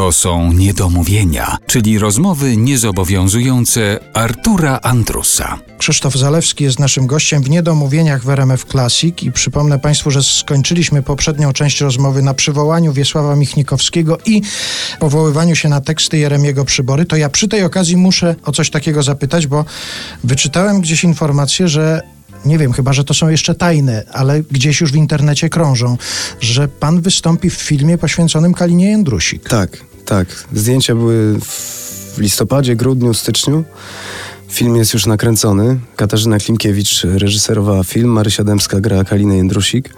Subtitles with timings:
[0.00, 5.58] To są niedomówienia, czyli rozmowy niezobowiązujące Artura Andrusa.
[5.78, 11.02] Krzysztof Zalewski jest naszym gościem w Niedomówieniach w RMF Classic i przypomnę Państwu, że skończyliśmy
[11.02, 14.42] poprzednią część rozmowy na przywołaniu Wiesława Michnikowskiego i
[15.00, 17.04] powoływaniu się na teksty Jeremiego Przybory.
[17.04, 19.64] To ja przy tej okazji muszę o coś takiego zapytać, bo
[20.24, 22.02] wyczytałem gdzieś informację, że
[22.44, 25.96] nie wiem, chyba że to są jeszcze tajne, ale gdzieś już w internecie krążą,
[26.40, 29.48] że pan wystąpi w filmie poświęconym Kalinie Jędrusik.
[29.48, 30.44] Tak, tak.
[30.52, 33.64] Zdjęcia były w listopadzie, grudniu, styczniu.
[34.48, 35.78] Film jest już nakręcony.
[35.96, 39.90] Katarzyna Klimkiewicz reżyserowała film, Marysia Dębska gra Kalinę Jędrusik.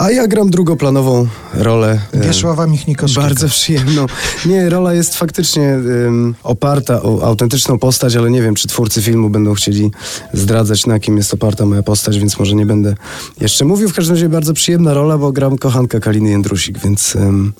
[0.00, 2.00] A ja gram drugoplanową rolę.
[2.12, 3.26] e, Wiesława Michnikowskiego.
[3.26, 4.06] Bardzo przyjemną.
[4.46, 5.74] Nie, rola jest faktycznie
[6.06, 9.90] ym, oparta o autentyczną postać, ale nie wiem, czy twórcy filmu będą chcieli
[10.32, 12.94] zdradzać, na kim jest oparta moja postać, więc może nie będę
[13.40, 13.88] jeszcze mówił.
[13.88, 17.52] W każdym razie bardzo przyjemna rola, bo gram kochanka Kaliny Jędrusik, więc ym,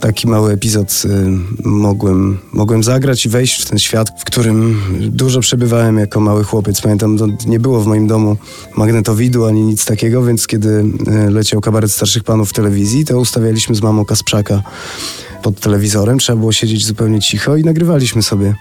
[0.00, 5.40] taki mały epizod ym, mogłem, mogłem zagrać i wejść w ten świat, w którym dużo
[5.40, 6.80] przebywałem jako mały chłopiec.
[6.80, 8.36] Pamiętam, to nie było w moim domu
[8.76, 13.74] magnetowidu ani nic takiego, więc kiedy y, leciał kabaret starszych panów w telewizji, to ustawialiśmy
[13.74, 14.62] z mamą Kasprzaka
[15.44, 16.18] pod telewizorem.
[16.18, 18.54] Trzeba było siedzieć zupełnie cicho i nagrywaliśmy sobie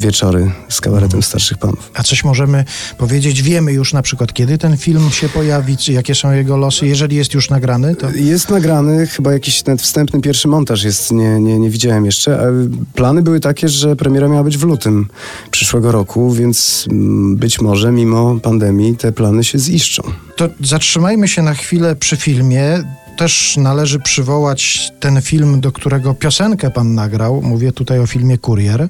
[0.00, 1.90] wieczory z kabaretem starszych panów.
[1.94, 2.64] A coś możemy
[2.98, 3.42] powiedzieć?
[3.42, 6.86] Wiemy już na przykład, kiedy ten film się pojawi, czy jakie są jego losy.
[6.86, 11.40] Jeżeli jest już nagrany, to Jest nagrany, chyba jakiś nawet wstępny pierwszy montaż jest, nie,
[11.40, 12.38] nie, nie widziałem jeszcze.
[12.38, 12.52] ale
[12.94, 15.08] Plany były takie, że premiera miała być w lutym
[15.50, 20.02] przyszłego roku, więc mm, być może mimo pandemii te plany się ziszczą.
[20.36, 22.84] To zatrzymajmy się na chwilę przy filmie.
[23.16, 27.42] Też należy przywołać ten film, do którego piosenkę pan nagrał.
[27.42, 28.88] Mówię tutaj o filmie Kurier.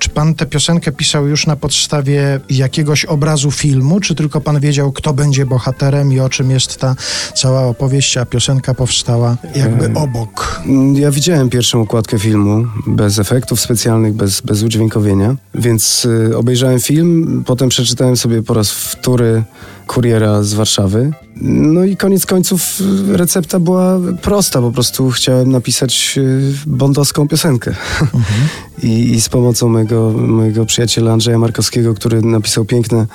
[0.00, 4.92] Czy pan tę piosenkę pisał już na podstawie jakiegoś obrazu filmu, czy tylko pan wiedział,
[4.92, 6.96] kto będzie bohaterem i o czym jest ta
[7.34, 10.62] cała opowieść, a piosenka powstała jakby obok?
[10.94, 17.42] Ja widziałem pierwszą okładkę filmu bez efektów specjalnych, bez, bez udźwiękowienia, więc y, obejrzałem film,
[17.46, 19.42] potem przeczytałem sobie po raz wtóry
[19.86, 21.12] kuriera z Warszawy.
[21.44, 27.74] No i koniec końców y, recepta była prosta, po prostu chciałem napisać y, bondowską piosenkę.
[28.82, 33.06] I, I z pomocą mojego, mojego przyjaciela Andrzeja Markowskiego, który napisał piękne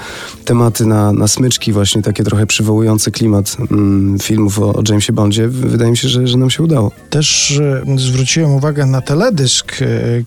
[0.45, 5.47] tematy na, na smyczki, właśnie takie trochę przywołujące klimat mm, filmów o, o Jamesie Bondzie,
[5.47, 6.91] wydaje mi się, że, że nam się udało.
[7.09, 9.77] Też e, zwróciłem uwagę na teledysk,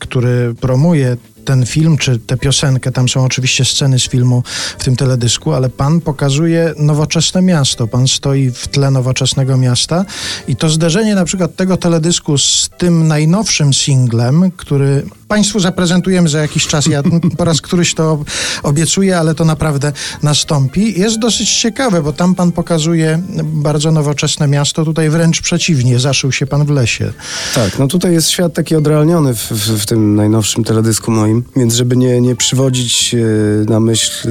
[0.00, 2.92] który promuje ten film, czy tę piosenkę.
[2.92, 4.42] Tam są oczywiście sceny z filmu
[4.78, 7.86] w tym teledysku, ale pan pokazuje nowoczesne miasto.
[7.86, 10.04] Pan stoi w tle nowoczesnego miasta
[10.48, 16.38] i to zderzenie na przykład tego teledysku z tym najnowszym singlem, który Państwu zaprezentujemy za
[16.40, 16.86] jakiś czas.
[16.86, 17.02] Ja
[17.38, 18.24] po raz któryś to
[18.62, 19.92] obiecuję, ale to naprawdę
[20.22, 21.00] nastąpi.
[21.00, 24.84] Jest dosyć ciekawe, bo tam pan pokazuje bardzo nowoczesne miasto.
[24.84, 27.12] Tutaj wręcz przeciwnie, zaszył się pan w lesie.
[27.54, 31.74] Tak, no tutaj jest świat taki odrealniony w, w, w tym najnowszym teledysku moim, więc
[31.74, 34.28] żeby nie, nie przywodzić e, na myśl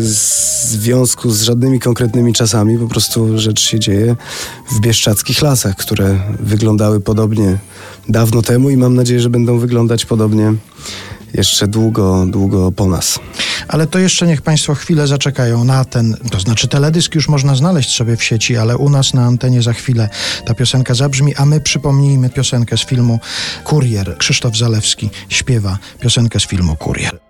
[0.69, 4.15] związku z żadnymi konkretnymi czasami, po prostu rzecz się dzieje
[4.71, 7.57] w bieszczadzkich lasach, które wyglądały podobnie
[8.09, 10.53] dawno temu i mam nadzieję, że będą wyglądać podobnie
[11.33, 13.19] jeszcze długo, długo po nas.
[13.67, 17.95] Ale to jeszcze niech Państwo chwilę zaczekają na ten, to znaczy teledysk już można znaleźć
[17.95, 20.09] sobie w sieci, ale u nas na antenie za chwilę
[20.45, 23.19] ta piosenka zabrzmi, a my przypomnijmy piosenkę z filmu
[23.63, 24.17] Kurier.
[24.17, 27.28] Krzysztof Zalewski śpiewa piosenkę z filmu Kurier.